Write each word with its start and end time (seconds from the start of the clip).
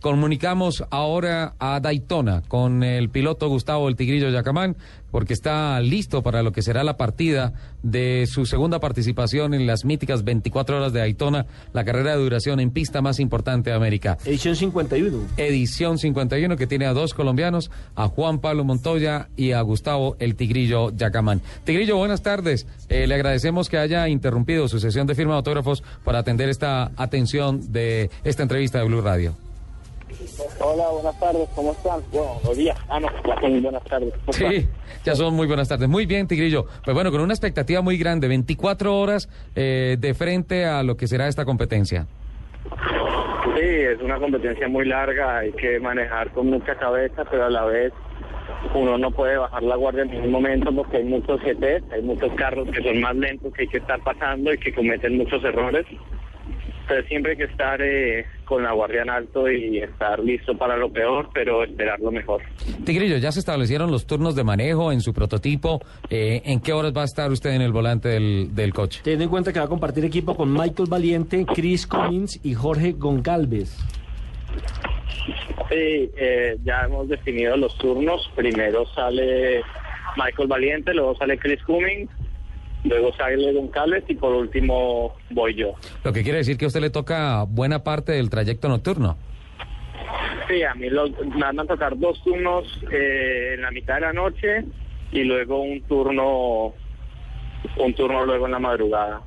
Comunicamos 0.00 0.84
ahora 0.90 1.54
a 1.58 1.80
Daytona 1.80 2.42
con 2.46 2.84
el 2.84 3.10
piloto 3.10 3.48
Gustavo 3.48 3.88
El 3.88 3.96
Tigrillo 3.96 4.30
Yacamán, 4.30 4.76
porque 5.10 5.32
está 5.32 5.80
listo 5.80 6.22
para 6.22 6.44
lo 6.44 6.52
que 6.52 6.62
será 6.62 6.84
la 6.84 6.96
partida 6.96 7.52
de 7.82 8.26
su 8.28 8.46
segunda 8.46 8.78
participación 8.78 9.54
en 9.54 9.66
las 9.66 9.84
míticas 9.84 10.22
24 10.22 10.76
horas 10.76 10.92
de 10.92 11.00
Daytona, 11.00 11.46
la 11.72 11.84
carrera 11.84 12.12
de 12.12 12.22
duración 12.22 12.60
en 12.60 12.70
pista 12.70 13.02
más 13.02 13.18
importante 13.18 13.70
de 13.70 13.76
América. 13.76 14.18
Edición 14.24 14.54
51. 14.54 15.18
Edición 15.36 15.98
51 15.98 16.56
que 16.56 16.68
tiene 16.68 16.86
a 16.86 16.92
dos 16.92 17.12
colombianos, 17.12 17.72
a 17.96 18.06
Juan 18.06 18.38
Pablo 18.38 18.62
Montoya 18.62 19.30
y 19.36 19.50
a 19.50 19.60
Gustavo 19.62 20.16
El 20.20 20.36
Tigrillo 20.36 20.90
Yacamán. 20.94 21.42
Tigrillo, 21.64 21.96
buenas 21.96 22.22
tardes. 22.22 22.68
Eh, 22.88 23.08
le 23.08 23.14
agradecemos 23.16 23.68
que 23.68 23.78
haya 23.78 24.08
interrumpido 24.08 24.68
su 24.68 24.78
sesión 24.78 25.08
de 25.08 25.16
firma 25.16 25.32
de 25.32 25.38
autógrafos 25.38 25.82
para 26.04 26.20
atender 26.20 26.48
esta 26.48 26.92
atención 26.96 27.72
de 27.72 28.10
esta 28.22 28.44
entrevista 28.44 28.78
de 28.78 28.84
Blue 28.84 29.00
Radio. 29.00 29.47
Hola, 30.60 30.88
buenas 30.90 31.20
tardes, 31.20 31.48
¿cómo 31.54 31.72
están? 31.72 32.00
Bueno, 32.12 32.34
buenos 32.34 32.56
días. 32.56 32.78
Ah, 32.88 33.00
no, 33.00 33.08
ya 33.26 33.40
son 33.40 33.62
buenas 33.62 33.84
tardes. 33.84 34.14
¿Cómo 34.24 34.32
Sí, 34.32 34.68
ya 35.04 35.14
son 35.14 35.34
muy 35.34 35.46
buenas 35.46 35.68
tardes. 35.68 35.88
Muy 35.88 36.06
bien, 36.06 36.26
Tigrillo. 36.26 36.66
Pues 36.84 36.94
bueno, 36.94 37.10
con 37.10 37.20
una 37.20 37.32
expectativa 37.32 37.82
muy 37.82 37.98
grande, 37.98 38.28
24 38.28 38.98
horas 38.98 39.28
eh, 39.54 39.96
de 39.98 40.14
frente 40.14 40.64
a 40.64 40.82
lo 40.82 40.96
que 40.96 41.06
será 41.06 41.28
esta 41.28 41.44
competencia. 41.44 42.06
Sí, 43.56 43.64
es 43.64 44.00
una 44.00 44.18
competencia 44.18 44.68
muy 44.68 44.86
larga, 44.86 45.38
hay 45.38 45.52
que 45.52 45.80
manejar 45.80 46.30
con 46.32 46.48
mucha 46.48 46.74
cabeza, 46.76 47.24
pero 47.30 47.46
a 47.46 47.50
la 47.50 47.64
vez 47.64 47.92
uno 48.74 48.98
no 48.98 49.10
puede 49.10 49.36
bajar 49.36 49.62
la 49.62 49.76
guardia 49.76 50.02
en 50.02 50.10
ningún 50.10 50.30
momento 50.32 50.74
porque 50.74 50.98
hay 50.98 51.04
muchos 51.04 51.40
GT, 51.40 51.92
hay 51.92 52.02
muchos 52.02 52.32
carros 52.34 52.68
que 52.70 52.82
son 52.82 53.00
más 53.00 53.16
lentos 53.16 53.52
que 53.54 53.62
hay 53.62 53.68
que 53.68 53.78
estar 53.78 54.00
pasando 54.02 54.52
y 54.52 54.58
que 54.58 54.72
cometen 54.72 55.18
muchos 55.18 55.42
errores. 55.44 55.86
Pero 56.88 57.06
siempre 57.06 57.32
hay 57.32 57.36
que 57.36 57.44
estar 57.44 57.80
eh, 57.82 58.24
con 58.46 58.62
la 58.62 58.72
guardia 58.72 59.02
en 59.02 59.10
alto 59.10 59.50
y 59.50 59.78
estar 59.78 60.18
listo 60.20 60.56
para 60.56 60.76
lo 60.76 60.90
peor, 60.90 61.28
pero 61.34 61.62
esperar 61.62 62.00
lo 62.00 62.10
mejor. 62.10 62.40
Tigrillo, 62.84 63.18
ya 63.18 63.30
se 63.30 63.40
establecieron 63.40 63.90
los 63.90 64.06
turnos 64.06 64.34
de 64.34 64.42
manejo 64.42 64.90
en 64.90 65.02
su 65.02 65.12
prototipo. 65.12 65.80
Eh, 66.08 66.40
¿En 66.46 66.60
qué 66.60 66.72
horas 66.72 66.94
va 66.96 67.02
a 67.02 67.04
estar 67.04 67.30
usted 67.30 67.50
en 67.50 67.60
el 67.60 67.72
volante 67.72 68.08
del, 68.08 68.54
del 68.54 68.72
coche? 68.72 69.00
Teniendo 69.04 69.24
en 69.24 69.30
cuenta 69.30 69.52
que 69.52 69.58
va 69.58 69.66
a 69.66 69.68
compartir 69.68 70.04
equipo 70.04 70.34
con 70.34 70.50
Michael 70.50 70.88
Valiente, 70.88 71.44
Chris 71.54 71.86
Cummins 71.86 72.40
y 72.42 72.54
Jorge 72.54 72.92
Goncalves. 72.92 73.76
Sí, 75.68 76.10
eh, 76.16 76.56
ya 76.64 76.84
hemos 76.86 77.08
definido 77.08 77.56
los 77.56 77.76
turnos. 77.76 78.30
Primero 78.34 78.86
sale 78.94 79.62
Michael 80.16 80.48
Valiente, 80.48 80.94
luego 80.94 81.14
sale 81.16 81.38
Chris 81.38 81.62
Cummings, 81.64 82.10
luego 82.84 83.12
sale 83.16 83.52
Goncalves 83.52 84.04
y 84.08 84.14
por 84.14 84.32
último 84.34 85.14
voy 85.30 85.54
yo. 85.54 85.72
Lo 86.04 86.12
que 86.12 86.22
quiere 86.22 86.38
decir 86.38 86.56
que 86.56 86.64
a 86.64 86.68
usted 86.68 86.80
le 86.80 86.90
toca 86.90 87.42
buena 87.44 87.82
parte 87.84 88.12
del 88.12 88.30
trayecto 88.30 88.68
nocturno. 88.68 89.16
Sí, 90.48 90.62
a 90.62 90.74
mí 90.74 90.88
los- 90.88 91.10
me 91.26 91.40
van 91.40 91.60
a 91.60 91.64
tocar 91.64 91.98
dos 91.98 92.22
turnos 92.24 92.64
eh, 92.90 93.54
en 93.54 93.62
la 93.62 93.70
mitad 93.70 93.96
de 93.96 94.00
la 94.02 94.12
noche 94.12 94.64
y 95.12 95.24
luego 95.24 95.60
un 95.62 95.82
turno, 95.82 96.72
un 97.78 97.94
turno 97.94 98.24
luego 98.24 98.46
en 98.46 98.52
la 98.52 98.58
madrugada. 98.58 99.20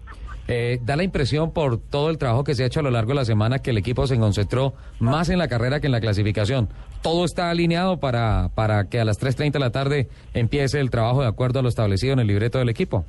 Eh, 0.48 0.80
da 0.82 0.96
la 0.96 1.04
impresión 1.04 1.54
por 1.54 1.78
todo 1.78 2.10
el 2.10 2.18
trabajo 2.18 2.44
que 2.44 2.56
se 2.56 2.64
ha 2.64 2.66
hecho 2.66 2.80
a 2.80 2.84
lo 2.84 2.90
largo 2.92 3.10
de 3.10 3.16
la 3.16 3.26
semana 3.26 3.60
que 3.60 3.70
el 3.70 3.78
equipo 3.78 4.08
se 4.08 4.18
concentró 4.18 4.74
más 5.00 5.30
en 5.30 5.38
la 5.38 5.48
carrera 5.48 5.80
que 5.80 5.86
en 5.86 5.92
la 5.94 6.02
clasificación. 6.02 6.68
Todo 7.04 7.24
está 7.26 7.50
alineado 7.52 8.00
para, 8.00 8.50
para 8.56 8.90
que 8.90 9.00
a 9.00 9.06
las 9.06 9.20
3.30 9.22 9.52
de 9.54 9.60
la 9.60 9.70
tarde 9.72 10.08
empiece 10.34 10.80
el 10.80 10.90
trabajo 10.90 11.22
de 11.22 11.28
acuerdo 11.28 11.60
a 11.60 11.62
lo 11.62 11.70
establecido 11.70 12.14
en 12.14 12.20
el 12.20 12.28
libreto 12.28 12.58
del 12.58 12.70
equipo. 12.70 13.06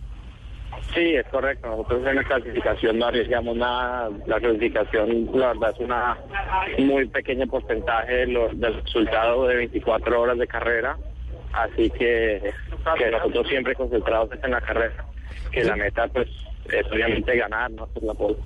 Sí, 0.94 1.14
es 1.16 1.26
correcto. 1.28 1.68
Nosotros 1.68 2.06
en 2.06 2.16
la 2.16 2.24
clasificación 2.24 2.98
no 2.98 3.06
arriesgamos 3.06 3.56
nada. 3.56 4.10
La 4.26 4.38
clasificación, 4.38 5.28
la 5.34 5.48
verdad, 5.48 5.70
es 5.74 5.78
una 5.80 6.18
muy 6.78 7.06
pequeño 7.08 7.46
porcentaje 7.46 8.12
de 8.12 8.26
lo- 8.26 8.48
del 8.52 8.82
resultado 8.82 9.46
de 9.46 9.56
24 9.56 10.20
horas 10.20 10.38
de 10.38 10.46
carrera. 10.46 10.98
Así 11.54 11.88
que, 11.90 12.52
que 12.98 13.10
nosotros 13.10 13.46
siempre 13.48 13.74
concentrados 13.74 14.30
en 14.42 14.50
la 14.50 14.60
carrera. 14.60 15.04
Que 15.50 15.64
la 15.64 15.76
meta, 15.76 16.06
pues, 16.08 16.28
es 16.70 16.86
obviamente 16.92 17.36
ganar, 17.36 17.70
no 17.70 17.84
hacer 17.84 18.02
la 18.02 18.14
pole. 18.14 18.36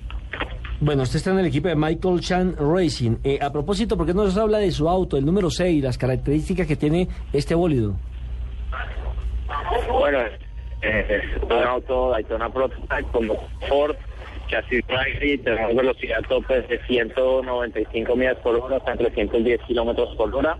Bueno, 0.79 1.03
usted 1.03 1.17
está 1.17 1.31
en 1.31 1.39
el 1.39 1.45
equipo 1.47 1.67
de 1.69 1.75
Michael 1.75 2.19
Chan 2.19 2.55
Racing. 2.59 3.17
Eh, 3.23 3.39
a 3.41 3.51
propósito, 3.51 3.97
¿por 3.97 4.05
qué 4.05 4.13
no 4.13 4.23
nos 4.25 4.37
habla 4.37 4.59
de 4.59 4.71
su 4.71 4.87
auto, 4.87 5.17
el 5.17 5.25
número 5.25 5.49
6, 5.49 5.83
las 5.83 5.97
características 5.97 6.67
que 6.67 6.75
tiene 6.75 7.07
este 7.33 7.55
bólido? 7.55 7.95
Bueno, 9.99 10.19
eh, 10.81 11.21
un 11.41 11.51
auto 11.51 12.11
Daytona 12.11 12.49
Prototype 12.49 13.11
con 13.11 13.29
Ford, 13.67 13.95
chasis 14.47 14.83
Riley, 14.87 15.37
tenemos 15.39 15.75
velocidad 15.75 16.21
tope 16.27 16.61
de 16.61 16.79
195 16.87 18.15
millas 18.15 18.37
por 18.37 18.55
hora 18.55 18.77
hasta 18.77 18.95
310 18.95 19.61
kilómetros 19.63 20.15
por 20.15 20.33
hora. 20.35 20.57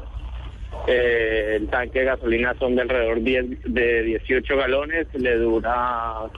Eh, 0.87 1.53
el 1.57 1.67
tanque 1.69 1.99
de 1.99 2.05
gasolina 2.05 2.53
son 2.59 2.75
de 2.75 2.81
alrededor 2.83 3.21
10 3.21 3.63
de 3.73 4.03
18 4.03 4.57
galones, 4.57 5.07
le 5.13 5.35
dura 5.37 6.29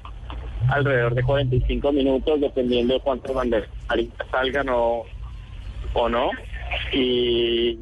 alrededor 0.69 1.15
de 1.15 1.23
45 1.23 1.91
minutos 1.91 2.41
dependiendo 2.41 2.93
de 2.93 2.99
cuántas 2.99 3.33
banderas 3.33 3.69
salgan 4.31 4.69
o, 4.69 5.05
o 5.93 6.09
no. 6.09 6.31
Y 6.91 7.79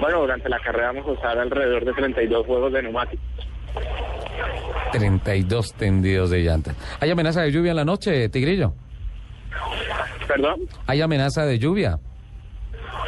bueno, 0.00 0.20
durante 0.20 0.48
la 0.48 0.60
carrera 0.60 0.92
vamos 0.92 1.06
a 1.08 1.12
usar 1.12 1.38
alrededor 1.38 1.84
de 1.84 1.92
32 1.92 2.46
juegos 2.46 2.72
de 2.72 2.82
neumáticos. 2.82 3.43
32 4.92 5.74
tendidos 5.74 6.30
de 6.30 6.40
llantas. 6.40 6.76
¿Hay 7.00 7.10
amenaza 7.10 7.42
de 7.42 7.50
lluvia 7.50 7.70
en 7.70 7.76
la 7.76 7.84
noche, 7.84 8.28
Tigrillo? 8.28 8.74
¿Perdón? 10.26 10.60
¿Hay 10.86 11.00
amenaza 11.00 11.44
de 11.44 11.58
lluvia? 11.58 11.98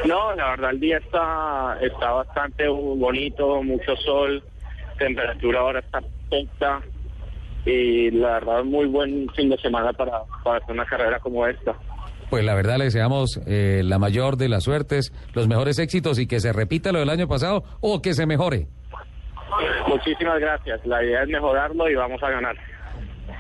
No, 0.07 0.35
la 0.35 0.51
verdad 0.51 0.71
el 0.71 0.81
día 0.81 0.99
está, 0.99 1.79
está 1.81 2.13
bastante 2.13 2.69
bonito, 2.69 3.63
mucho 3.63 3.97
sol, 3.97 4.43
temperatura 4.99 5.61
ahora 5.61 5.81
está 5.81 6.01
perfecta 6.01 6.81
y 7.65 8.11
la 8.11 8.35
verdad 8.35 8.65
muy 8.65 8.87
buen 8.87 9.29
fin 9.31 9.49
de 9.49 9.59
semana 9.59 9.93
para, 9.93 10.23
para 10.45 10.59
hacer 10.59 10.73
una 10.73 10.85
carrera 10.85 11.19
como 11.19 11.47
esta. 11.47 11.75
Pues 12.31 12.45
la 12.45 12.55
verdad 12.55 12.79
le 12.79 12.85
deseamos 12.85 13.41
eh, 13.47 13.83
la 13.85 13.99
mayor 13.99 14.37
de 14.37 14.49
las 14.49 14.65
suertes, 14.65 15.13
los 15.33 15.47
mejores 15.47 15.79
éxitos 15.79 16.19
y 16.19 16.27
que 16.27 16.41
se 16.41 16.53
repita 16.53 16.93
lo 16.93 16.99
del 16.99 17.11
año 17.11 17.29
pasado 17.29 17.63
o 17.81 18.03
que 18.03 18.15
se 18.15 18.27
mejore. 18.27 18.67
Muchísimas 19.89 20.41
gracias, 20.41 20.85
la 20.87 21.03
idea 21.05 21.23
es 21.23 21.29
mejorarlo 21.29 21.89
y 21.89 21.95
vamos 21.95 22.23
a 22.23 22.31
ganar. 22.31 22.57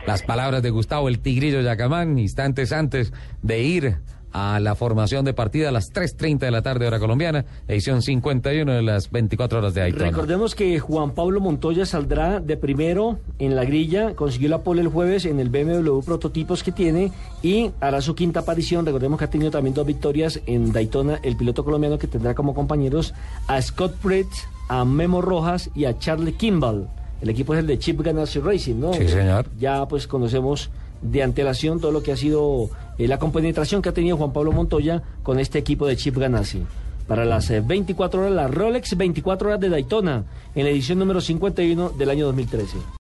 Las 0.07 0.23
palabras 0.23 0.63
de 0.63 0.71
Gustavo 0.71 1.09
el 1.09 1.21
Tigrillo 1.21 1.61
Yacamán, 1.61 2.19
instantes 2.19 2.73
antes 2.73 3.13
de 3.43 3.61
ir 3.61 3.97
a 4.33 4.61
la 4.61 4.75
formación 4.75 5.25
de 5.25 5.33
partida 5.33 5.71
a 5.71 5.73
las 5.73 5.93
3.30 5.95 6.41
de 6.41 6.51
la 6.51 6.61
tarde 6.61 6.87
hora 6.87 6.99
colombiana, 6.99 7.47
edición 7.67 8.03
51 8.03 8.71
de 8.71 8.83
las 8.83 9.11
24 9.11 9.59
horas 9.59 9.73
de 9.73 9.81
Daytona. 9.81 10.11
Recordemos 10.11 10.55
que 10.55 10.79
Juan 10.79 11.13
Pablo 11.13 11.41
Montoya 11.41 11.87
saldrá 11.87 12.39
de 12.41 12.59
primero 12.59 13.19
en 13.39 13.57
la 13.57 13.65
grilla, 13.65 14.15
consiguió 14.15 14.51
la 14.51 14.59
pole 14.59 14.83
el 14.83 14.89
jueves 14.89 15.25
en 15.25 15.41
el 15.41 15.49
BMW 15.49 16.01
prototipos 16.01 16.63
que 16.63 16.71
tiene 16.71 17.13
y 17.43 17.71
hará 17.81 18.03
su 18.03 18.15
quinta 18.15 18.41
aparición. 18.41 18.85
Recordemos 18.85 19.19
que 19.19 19.25
ha 19.25 19.31
tenido 19.31 19.51
también 19.51 19.75
dos 19.75 19.87
victorias 19.87 20.43
en 20.45 20.71
Daytona, 20.71 21.19
el 21.23 21.37
piloto 21.37 21.65
colombiano 21.65 21.99
que 21.99 22.07
tendrá 22.07 22.35
como 22.35 22.55
compañeros 22.55 23.15
a 23.49 23.63
Scott 23.63 23.95
Pritt, 24.03 24.29
a 24.69 24.85
Memo 24.85 25.23
Rojas 25.23 25.71
y 25.75 25.85
a 25.85 25.99
Charlie 25.99 26.33
Kimball. 26.33 26.89
El 27.21 27.31
equipo 27.31 27.55
es 27.55 27.61
el 27.61 27.67
de 27.67 27.79
Chip 27.79 28.01
Ganassi 28.01 28.41
Racing, 28.41 28.77
¿no? 28.77 28.93
Sí, 28.93 29.09
señor. 29.09 29.47
Ya 29.59 29.87
pues 29.89 30.07
conocemos 30.07 30.71
de 31.03 31.23
antelación 31.23 31.81
todo 31.81 31.93
lo 31.93 32.03
que 32.03 32.13
ha 32.13 32.17
sido 32.17 32.71
eh, 32.99 33.09
la 33.09 33.19
compenetración 33.19 33.83
que 33.83 33.89
ha 33.89 33.93
tenido 33.93 34.17
Juan 34.17 34.33
Pablo 34.33 34.53
Montoya 34.53 35.03
con 35.23 35.39
este 35.39 35.59
equipo 35.59 35.87
de 35.87 35.97
Chip 35.97 36.17
Ganassi. 36.17 36.63
Para 37.07 37.25
las 37.25 37.51
eh, 37.51 37.63
24 37.65 38.21
horas, 38.21 38.33
la 38.33 38.49
Rolex 38.49 38.97
24 38.97 39.49
horas 39.49 39.61
de 39.61 39.69
Daytona, 39.69 40.25
en 40.55 40.65
la 40.65 40.71
edición 40.71 40.99
número 40.99 41.21
51 41.21 41.91
del 41.91 42.11
año 42.11 42.27
2013. 42.27 42.77